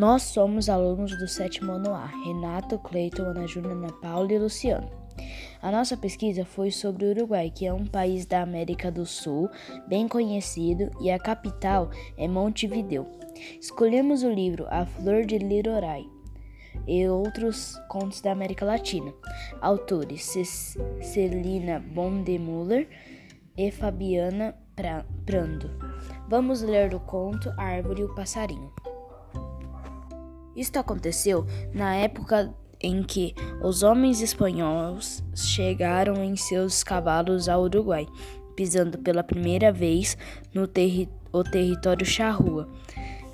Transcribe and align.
Nós 0.00 0.22
somos 0.22 0.70
alunos 0.70 1.14
do 1.18 1.28
sétimo 1.28 1.72
ano 1.72 1.92
A, 1.92 2.06
Renato, 2.06 2.78
Cleiton, 2.78 3.22
Ana 3.22 3.46
Júlia, 3.46 3.72
Ana 3.72 3.92
Paula 3.92 4.32
e 4.32 4.38
Luciano. 4.38 4.90
A 5.60 5.70
nossa 5.70 5.94
pesquisa 5.94 6.42
foi 6.42 6.70
sobre 6.70 7.04
o 7.04 7.10
Uruguai, 7.10 7.52
que 7.54 7.66
é 7.66 7.72
um 7.74 7.86
país 7.86 8.24
da 8.24 8.40
América 8.40 8.90
do 8.90 9.04
Sul, 9.04 9.50
bem 9.86 10.08
conhecido, 10.08 10.90
e 11.02 11.10
a 11.10 11.18
capital 11.18 11.90
é 12.16 12.26
Montevideo. 12.26 13.06
Escolhemos 13.60 14.22
o 14.22 14.30
livro 14.30 14.66
A 14.70 14.86
Flor 14.86 15.26
de 15.26 15.36
Lirorai 15.36 16.06
e 16.88 17.06
outros 17.06 17.78
contos 17.90 18.22
da 18.22 18.32
América 18.32 18.64
Latina. 18.64 19.12
Autores 19.60 20.34
Celina 21.02 21.78
Bondemuller 21.78 22.88
e 23.54 23.70
Fabiana 23.70 24.56
Prando. 25.26 25.70
Vamos 26.26 26.62
ler 26.62 26.94
o 26.94 27.00
conto 27.00 27.52
Árvore 27.58 28.00
e 28.00 28.04
o 28.04 28.14
Passarinho. 28.14 28.72
Isto 30.56 30.78
aconteceu 30.78 31.46
na 31.72 31.94
época 31.94 32.52
em 32.82 33.02
que 33.02 33.34
os 33.62 33.82
homens 33.82 34.20
espanhóis 34.20 35.22
chegaram 35.34 36.24
em 36.24 36.34
seus 36.36 36.82
cavalos 36.82 37.48
ao 37.48 37.62
Uruguai, 37.62 38.06
pisando 38.56 38.98
pela 38.98 39.22
primeira 39.22 39.72
vez 39.72 40.16
no 40.54 40.66
terri 40.66 41.08
o 41.32 41.44
território 41.44 42.06
charrua. 42.06 42.68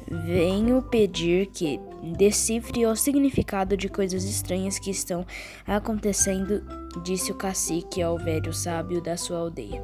Venho 0.09 0.83
pedir 0.83 1.47
que 1.47 1.81
decifre 2.17 2.87
o 2.87 2.95
significado 2.95 3.77
de 3.77 3.89
coisas 3.89 4.23
estranhas 4.23 4.79
que 4.79 4.91
estão 4.91 5.27
acontecendo, 5.67 6.63
disse 7.03 7.33
o 7.33 7.35
cacique 7.35 8.01
ao 8.01 8.17
velho 8.17 8.53
sábio 8.53 9.01
da 9.01 9.17
sua 9.17 9.39
aldeia. 9.39 9.83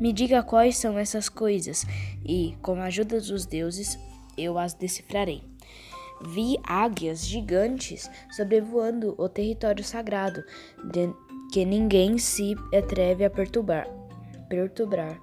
Me 0.00 0.10
diga 0.10 0.42
quais 0.42 0.78
são 0.78 0.98
essas 0.98 1.28
coisas, 1.28 1.84
e, 2.24 2.56
com 2.62 2.80
a 2.80 2.84
ajuda 2.84 3.20
dos 3.20 3.44
deuses, 3.44 3.98
eu 4.38 4.58
as 4.58 4.72
decifrarei. 4.72 5.42
Vi 6.22 6.58
águias 6.64 7.24
gigantes 7.26 8.10
sobrevoando 8.30 9.14
o 9.18 9.28
território 9.28 9.84
sagrado, 9.84 10.42
que 11.52 11.64
ninguém 11.64 12.18
se 12.18 12.54
atreve 12.76 13.24
a 13.24 13.30
perturbar. 13.30 13.86
perturbar. 14.48 15.20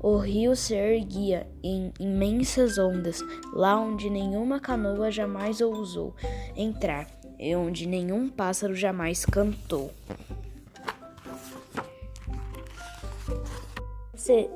O 0.00 0.18
rio 0.18 0.54
se 0.54 0.74
erguia 0.74 1.48
em 1.62 1.90
imensas 1.98 2.76
ondas, 2.76 3.20
lá 3.54 3.80
onde 3.80 4.10
nenhuma 4.10 4.60
canoa 4.60 5.10
jamais 5.10 5.62
ousou 5.62 6.14
entrar 6.54 7.08
e 7.38 7.56
onde 7.56 7.86
nenhum 7.86 8.28
pássaro 8.28 8.74
jamais 8.74 9.24
cantou. 9.24 9.90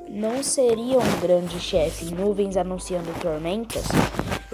Não 0.09 0.43
seria 0.43 0.99
um 0.99 1.19
grande 1.21 1.59
chefe 1.59 2.13
nuvens 2.13 2.57
anunciando 2.57 3.13
tormentas? 3.21 3.85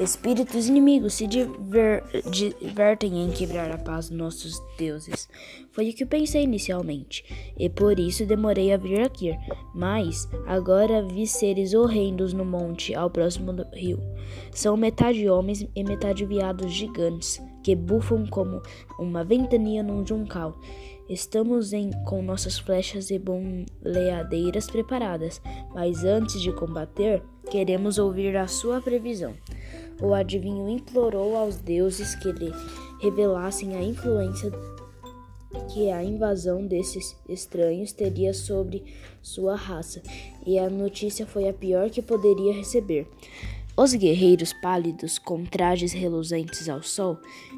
Espíritos 0.05 0.67
inimigos 0.67 1.15
se 1.15 1.25
diver, 1.25 2.03
divertem 2.29 3.23
em 3.23 3.31
quebrar 3.31 3.71
a 3.71 3.77
paz 3.79 4.07
dos 4.07 4.15
nossos 4.15 4.61
deuses. 4.77 5.27
Foi 5.71 5.89
o 5.89 5.93
que 5.95 6.05
pensei 6.05 6.43
inicialmente, 6.43 7.25
e 7.57 7.67
por 7.67 7.99
isso 7.99 8.23
demorei 8.23 8.71
a 8.71 8.77
vir 8.77 9.01
aqui. 9.01 9.35
Mas 9.73 10.29
agora 10.45 11.01
vi 11.01 11.25
seres 11.25 11.73
horrendos 11.73 12.33
no 12.33 12.45
monte, 12.45 12.93
ao 12.93 13.09
próximo 13.09 13.51
do 13.51 13.65
rio. 13.73 13.99
São 14.51 14.77
metade 14.77 15.27
homens 15.27 15.67
e 15.75 15.83
metade 15.83 16.23
viados 16.23 16.71
gigantes, 16.71 17.41
que 17.63 17.75
bufam 17.75 18.27
como 18.27 18.61
uma 18.99 19.23
ventania 19.23 19.81
num 19.81 20.05
juncal. 20.05 20.55
Estamos 21.09 21.73
em, 21.73 21.89
com 22.05 22.21
nossas 22.21 22.59
flechas 22.59 23.09
e 23.09 23.17
boleadeiras 23.17 24.67
preparadas, 24.67 25.41
mas 25.73 26.03
antes 26.03 26.39
de 26.39 26.51
combater, 26.51 27.23
queremos 27.49 27.97
ouvir 27.97 28.37
a 28.37 28.47
sua 28.47 28.79
previsão. 28.79 29.33
O 30.01 30.13
adivinho 30.13 30.69
implorou 30.69 31.35
aos 31.35 31.57
deuses 31.57 32.15
que 32.15 32.31
lhe 32.31 32.51
revelassem 33.01 33.75
a 33.75 33.83
influência 33.83 34.51
que 35.73 35.89
a 35.89 36.03
invasão 36.03 36.65
desses 36.65 37.15
estranhos 37.27 37.91
teria 37.91 38.33
sobre 38.33 38.83
sua 39.21 39.55
raça, 39.55 40.01
e 40.45 40.59
a 40.59 40.69
notícia 40.69 41.25
foi 41.25 41.47
a 41.47 41.53
pior 41.53 41.89
que 41.89 42.01
poderia 42.01 42.53
receber. 42.53 43.07
Os 43.77 43.93
guerreiros 43.93 44.53
pálidos, 44.53 45.19
com 45.19 45.43
trajes 45.43 45.91
reluzentes 45.91 46.69
ao 46.69 46.81
sol, 46.81 47.17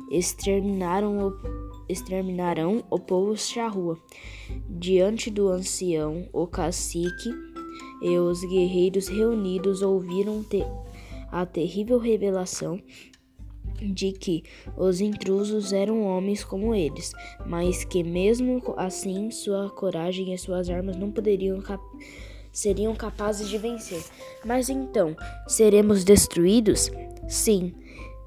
exterminaram 0.09 1.27
o, 1.27 1.33
exterminarão 1.87 2.83
o 2.89 2.97
povo 2.97 3.37
charrua. 3.37 3.99
Diante 4.67 5.29
do 5.29 5.47
ancião, 5.49 6.27
o 6.33 6.47
cacique 6.47 7.29
e 8.01 8.17
os 8.17 8.41
guerreiros 8.41 9.07
reunidos 9.07 9.83
ouviram 9.83 10.43
te 10.43 10.63
a 11.31 11.45
terrível 11.45 11.97
revelação 11.97 12.81
de 13.81 14.11
que 14.11 14.43
os 14.75 15.01
intrusos 15.01 15.71
eram 15.71 16.03
homens 16.03 16.43
como 16.43 16.73
eles, 16.73 17.11
mas 17.45 17.83
que 17.83 18.03
mesmo 18.03 18.61
assim 18.75 19.29
sua 19.29 19.69
coragem 19.69 20.33
e 20.33 20.37
suas 20.37 20.69
armas 20.69 20.95
não 20.95 21.11
poderiam 21.11 21.61
cap 21.61 21.83
seriam 22.51 22.95
capazes 22.95 23.47
de 23.49 23.57
vencer. 23.57 24.03
Mas 24.43 24.67
então, 24.67 25.15
seremos 25.47 26.03
destruídos? 26.03 26.89
Sim, 27.27 27.71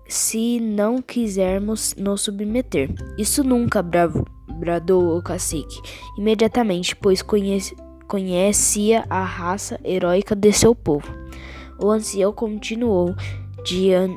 se 0.06 0.61
não 0.61 1.03
quisermos 1.03 1.97
nos 1.97 2.22
submeter. 2.22 2.91
Isso 3.19 3.43
nunca, 3.43 3.82
bravo, 3.82 4.25
bradou 4.59 5.17
o 5.17 5.22
cacique, 5.22 5.81
imediatamente, 6.17 6.94
pois 6.94 7.22
conhece, 7.22 7.75
conhecia 8.06 9.05
a 9.11 9.25
raça 9.25 9.81
heróica 9.82 10.37
de 10.37 10.53
seu 10.53 10.77
povo. 10.77 11.09
O 11.81 11.91
ancião 11.91 12.33
continuou: 12.33 13.15
Dia, 13.65 14.09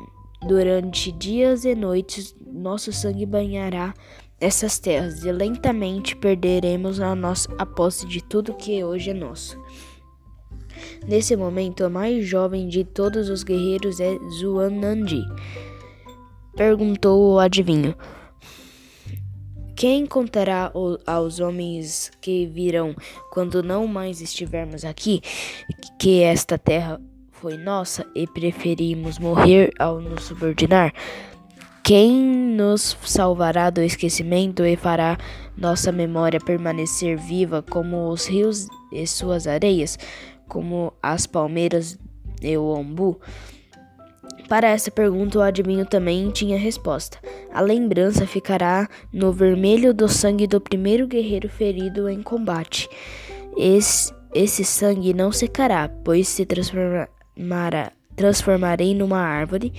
Durante 0.46 1.10
dias 1.10 1.64
e 1.64 1.74
noites, 1.74 2.36
nosso 2.46 2.92
sangue 2.92 3.24
banhará 3.24 3.94
essas 4.38 4.78
terras 4.78 5.24
e 5.24 5.32
lentamente 5.32 6.14
perderemos 6.14 7.00
a 7.00 7.14
nossa 7.14 7.48
a 7.56 7.64
posse 7.64 8.06
de 8.06 8.22
tudo 8.22 8.52
que 8.52 8.84
hoje 8.84 9.10
é 9.10 9.14
nosso. 9.14 9.58
Nesse 11.08 11.34
momento, 11.34 11.82
a 11.82 11.88
mais 11.88 12.26
jovem 12.26 12.68
de 12.68 12.84
todos 12.84 13.30
os 13.30 13.42
guerreiros 13.42 14.00
é 14.00 14.18
Zuanandi. 14.38 15.22
Perguntou 16.54 17.32
o 17.32 17.38
adivinho: 17.38 17.94
Quem 19.74 20.04
contará 20.04 20.70
aos 21.06 21.40
homens 21.40 22.12
que 22.20 22.44
virão 22.44 22.94
quando 23.32 23.62
não 23.62 23.86
mais 23.86 24.20
estivermos 24.20 24.84
aqui 24.84 25.22
que 25.98 26.20
esta 26.20 26.58
terra 26.58 27.00
foi 27.44 27.58
nossa 27.58 28.06
e 28.14 28.26
preferimos 28.26 29.18
morrer 29.18 29.70
ao 29.78 30.00
nos 30.00 30.22
subordinar? 30.24 30.94
Quem 31.82 32.10
nos 32.16 32.96
salvará 33.04 33.68
do 33.68 33.82
esquecimento 33.82 34.64
e 34.64 34.74
fará 34.76 35.18
nossa 35.54 35.92
memória 35.92 36.40
permanecer 36.40 37.18
viva 37.18 37.60
como 37.60 38.08
os 38.08 38.26
rios 38.26 38.66
e 38.90 39.06
suas 39.06 39.46
areias, 39.46 39.98
como 40.48 40.94
as 41.02 41.26
palmeiras 41.26 41.98
e 42.40 42.56
o 42.56 42.64
ombu? 42.64 43.20
Para 44.48 44.70
essa 44.70 44.90
pergunta, 44.90 45.38
o 45.38 45.42
adivinho 45.42 45.84
também 45.84 46.30
tinha 46.30 46.56
resposta. 46.56 47.18
A 47.52 47.60
lembrança 47.60 48.26
ficará 48.26 48.88
no 49.12 49.30
vermelho 49.30 49.92
do 49.92 50.08
sangue 50.08 50.46
do 50.46 50.62
primeiro 50.62 51.06
guerreiro 51.06 51.50
ferido 51.50 52.08
em 52.08 52.22
combate. 52.22 52.88
Esse, 53.54 54.14
esse 54.34 54.64
sangue 54.64 55.12
não 55.12 55.30
secará, 55.30 55.90
pois 56.02 56.26
se 56.26 56.46
transforma, 56.46 57.06
mara, 57.36 57.92
transformarei 58.16 58.94
numa 58.94 59.18
árvore, 59.18 59.72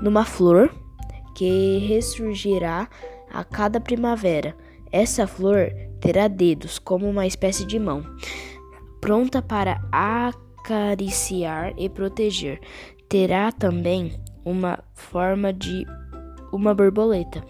numa 0.00 0.24
flor 0.24 0.70
que 1.34 1.78
ressurgirá 1.78 2.88
a 3.30 3.44
cada 3.44 3.80
primavera. 3.80 4.56
Essa 4.90 5.26
flor 5.26 5.70
terá 6.00 6.28
dedos 6.28 6.78
como 6.78 7.08
uma 7.08 7.26
espécie 7.26 7.64
de 7.66 7.78
mão, 7.78 8.02
pronta 9.00 9.42
para 9.42 9.80
acariciar 9.92 11.74
e 11.76 11.88
proteger. 11.88 12.60
Terá 13.08 13.52
também 13.52 14.18
uma 14.44 14.78
forma 14.94 15.52
de 15.52 15.86
uma 16.52 16.74
borboleta, 16.74 17.44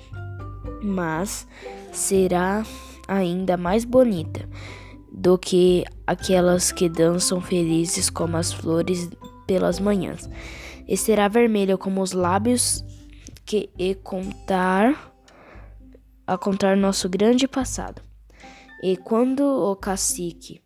mas 0.82 1.46
será 1.92 2.64
ainda 3.06 3.56
mais 3.56 3.84
bonita 3.84 4.48
do 5.12 5.38
que 5.38 5.84
aquelas 6.06 6.72
que 6.72 6.88
dançam 6.88 7.40
felizes 7.40 8.10
como 8.10 8.36
as 8.36 8.52
flores 8.52 9.08
pelas 9.46 9.78
manhãs, 9.78 10.28
e 10.86 10.96
será 10.96 11.28
vermelha 11.28 11.76
como 11.76 12.02
os 12.02 12.12
lábios 12.12 12.84
que 13.44 13.70
e 13.78 13.94
contar 13.94 15.12
a 16.26 16.36
contar 16.36 16.76
nosso 16.76 17.08
grande 17.08 17.46
passado. 17.46 18.02
E 18.82 18.96
quando 18.96 19.40
o 19.40 19.76
cacique, 19.76 20.60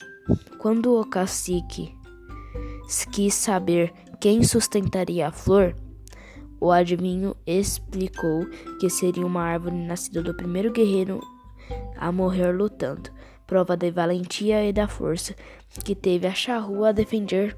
quando 0.59 0.99
o 0.99 1.05
cacique 1.05 1.95
quis 3.13 3.35
saber 3.35 3.93
quem 4.21 4.43
sustentaria 4.43 5.29
a 5.29 5.33
flor, 5.33 5.77
o 6.61 6.71
adivinho 6.71 7.37
explicou 7.47 8.47
que 8.79 8.91
seria 8.91 9.25
uma 9.25 9.43
árvore 9.43 9.77
nascida 9.77 10.23
do 10.23 10.35
primeiro 10.35 10.73
guerreiro 10.73 11.21
a 11.97 12.11
morrer 12.11 12.53
lutando, 12.53 13.11
prova 13.47 13.77
da 13.77 13.91
valentia 13.91 14.65
e 14.67 14.73
da 14.73 14.89
força 14.89 15.35
que 15.85 15.95
teve 15.95 16.27
a 16.27 16.35
charrua 16.35 16.89
a 16.89 16.93
defender 16.93 17.57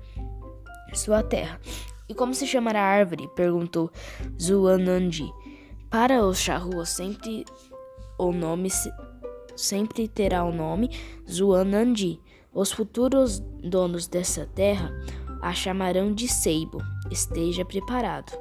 sua 0.98 1.22
terra. 1.22 1.60
E 2.08 2.14
como 2.14 2.34
se 2.34 2.46
chamará 2.46 2.80
a 2.80 2.86
árvore? 2.86 3.28
perguntou 3.34 3.90
Zuanandi. 4.40 5.30
Para 5.90 6.24
os 6.24 6.38
charruas 6.38 6.88
sempre 6.90 7.44
o 8.18 8.32
nome 8.32 8.68
sempre 9.56 10.08
terá 10.08 10.44
o 10.44 10.52
nome 10.52 10.90
Zuanandi. 11.30 12.20
Os 12.52 12.70
futuros 12.70 13.38
donos 13.38 14.06
dessa 14.06 14.46
terra 14.46 14.92
a 15.42 15.52
chamarão 15.52 16.14
de 16.14 16.28
Seibo. 16.28 16.78
Esteja 17.10 17.64
preparado. 17.64 18.32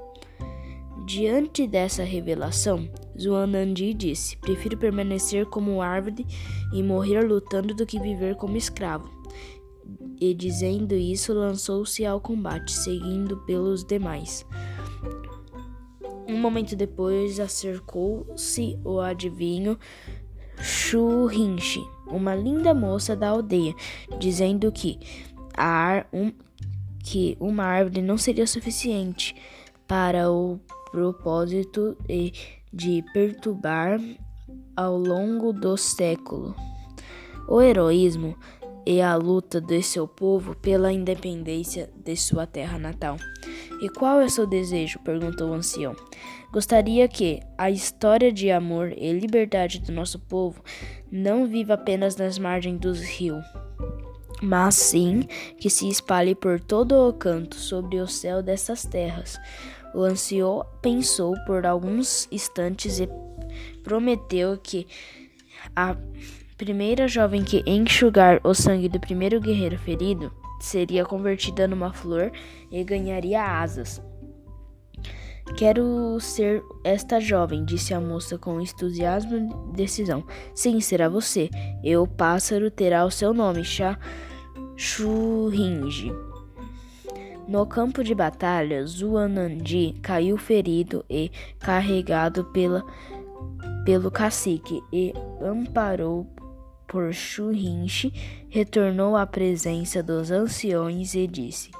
Diante 1.06 1.66
dessa 1.68 2.04
revelação, 2.04 2.88
Zuanandi 3.20 3.94
disse: 3.94 4.38
Prefiro 4.38 4.78
permanecer 4.78 5.46
como 5.48 5.82
árvore 5.82 6.26
e 6.72 6.84
morrer 6.84 7.22
lutando 7.22 7.74
do 7.74 7.86
que 7.86 8.00
viver 8.00 8.36
como 8.36 8.56
escravo. 8.56 9.10
E 10.20 10.34
dizendo 10.34 10.94
isso, 10.94 11.34
lançou-se 11.34 12.06
ao 12.06 12.22
combate, 12.22 12.72
seguindo 12.72 13.38
pelos 13.46 13.84
demais. 13.84 14.46
Um 16.28 16.38
momento 16.38 16.76
depois, 16.76 17.40
acercou-se 17.40 18.80
o 18.84 19.00
adivinho 19.00 19.78
Shurinshi, 20.60 21.82
uma 22.08 22.36
linda 22.36 22.74
moça 22.74 23.16
da 23.16 23.30
aldeia, 23.30 23.74
dizendo 24.20 24.72
que, 24.72 25.00
a 25.58 26.06
um, 26.14 26.32
que 27.04 27.36
uma 27.40 27.64
árvore 27.64 28.02
não 28.02 28.18
seria 28.18 28.46
suficiente 28.46 29.36
para 29.88 30.32
o 30.32 30.60
propósito 30.92 31.98
de 32.72 33.04
perturbar 33.14 34.00
ao 34.76 34.98
longo 34.98 35.52
do 35.52 35.76
século 35.76 36.56
o 37.48 37.62
heroísmo 37.62 38.38
e 38.86 39.02
a 39.02 39.16
luta 39.16 39.62
de 39.62 39.82
seu 39.82 40.08
povo 40.08 40.56
pela 40.56 40.92
independência 40.92 41.90
de 41.96 42.16
sua 42.16 42.46
terra 42.48 42.78
natal. 42.78 43.18
E 43.82 43.90
qual 43.90 44.22
é 44.22 44.30
seu 44.30 44.46
desejo? 44.46 45.00
perguntou 45.00 45.50
o 45.50 45.54
ancião. 45.54 45.96
Gostaria 46.52 47.08
que 47.08 47.42
a 47.58 47.72
história 47.72 48.32
de 48.32 48.52
amor 48.52 48.92
e 48.96 49.12
liberdade 49.14 49.80
do 49.80 49.92
nosso 49.92 50.20
povo 50.20 50.62
não 51.12 51.48
viva 51.48 51.74
apenas 51.74 52.16
nas 52.16 52.38
margens 52.38 52.80
dos 52.80 53.02
rios, 53.02 53.44
mas 54.42 54.76
sim 54.76 55.22
que 55.58 55.70
se 55.70 55.88
espalhe 55.88 56.36
por 56.36 56.60
todo 56.60 57.08
o 57.08 57.14
canto 57.14 57.56
sobre 57.56 58.00
o 58.00 58.08
céu 58.08 58.44
dessas 58.44 58.86
terras. 58.86 59.40
O 59.94 60.02
ancião 60.02 60.66
pensou 60.82 61.36
por 61.46 61.66
alguns 61.66 62.28
instantes 62.32 63.00
e 63.00 63.10
prometeu 63.84 64.58
que 64.58 64.88
a 65.76 65.96
primeira 66.62 67.08
jovem 67.08 67.44
que 67.44 67.64
enxugar 67.66 68.40
o 68.44 68.54
sangue 68.54 68.88
do 68.88 69.00
primeiro 69.00 69.42
guerreiro 69.42 69.80
ferido 69.80 70.32
seria 70.60 71.04
convertida 71.04 71.68
numa 71.68 71.92
flor 71.92 72.32
e 72.70 72.84
ganharia 72.84 73.42
asas. 73.44 74.00
Quero 75.58 76.20
ser 76.20 76.62
esta 76.84 77.20
jovem, 77.20 77.66
disse 77.66 77.96
a 77.96 78.00
moça 78.00 78.38
com 78.38 78.62
entusiasmo 78.62 79.72
e 79.74 79.76
decisão. 79.76 80.24
Sim, 80.54 80.80
será 80.80 81.10
você. 81.10 81.50
E 81.84 81.98
o 81.98 82.06
pássaro 82.06 82.70
terá 82.70 83.04
o 83.06 83.10
seu 83.10 83.34
nome, 83.34 83.64
Chá. 83.64 83.98
No 87.48 87.66
campo 87.66 88.04
de 88.04 88.14
batalha, 88.14 88.86
Zuanandi 88.86 89.96
caiu 90.00 90.38
ferido 90.38 91.04
e 91.10 91.32
carregado 91.58 92.46
pela, 92.46 92.86
pelo 93.84 94.12
cacique 94.12 94.80
e 94.94 95.12
amparou 95.42 96.28
por 96.92 97.14
Churinche, 97.14 98.12
retornou 98.50 99.16
à 99.16 99.26
presença 99.26 100.04
dos 100.04 100.30
anciões 100.30 101.16
e 101.16 101.26
disse: 101.26 101.72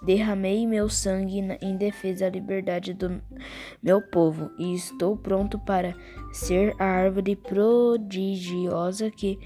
Derramei 0.00 0.64
meu 0.64 0.88
sangue 0.88 1.40
em 1.60 1.76
defesa 1.76 2.26
da 2.26 2.30
liberdade 2.30 2.94
do 2.94 3.20
meu 3.82 4.00
povo 4.00 4.48
e 4.56 4.72
estou 4.72 5.16
pronto 5.16 5.58
para 5.58 5.92
ser 6.32 6.72
a 6.78 6.84
árvore 6.84 7.34
prodigiosa 7.34 9.10
que 9.10 9.36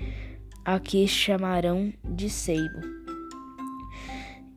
aqui 0.63 1.09
chamarão 1.09 1.91
de 2.05 2.29
seibo. 2.29 2.81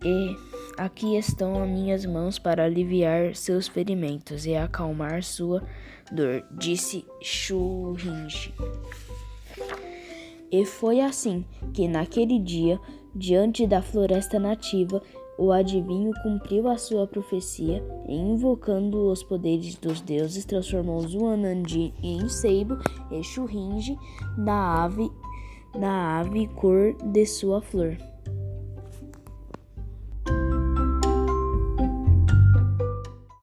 E 0.03 0.35
aqui 0.77 1.17
estão 1.17 1.63
as 1.63 1.69
minhas 1.69 2.05
mãos 2.05 2.37
para 2.37 2.65
aliviar 2.65 3.33
seus 3.35 3.69
ferimentos 3.69 4.45
e 4.45 4.53
acalmar 4.53 5.23
sua 5.23 5.63
dor, 6.11 6.45
disse 6.51 7.05
Churinche. 7.21 8.53
E 10.51 10.65
foi 10.65 11.01
assim 11.01 11.43
que, 11.73 11.87
naquele 11.87 12.39
dia, 12.39 12.79
diante 13.13 13.67
da 13.67 13.81
floresta 13.81 14.39
nativa, 14.39 15.01
o 15.37 15.51
adivinho 15.51 16.11
cumpriu 16.23 16.67
a 16.67 16.77
sua 16.77 17.05
profecia 17.05 17.83
e, 18.07 18.15
invocando 18.15 19.11
os 19.11 19.21
poderes 19.21 19.75
dos 19.75 20.01
deuses, 20.01 20.45
transformou 20.45 21.01
Zuanandi 21.01 21.93
em 22.01 22.27
seibo 22.27 22.77
e 23.11 23.23
Churinge 23.23 23.97
na 24.37 24.83
ave, 24.83 25.11
na 25.77 26.19
ave 26.19 26.47
cor 26.47 26.95
de 27.11 27.25
sua 27.25 27.61
flor. 27.61 27.97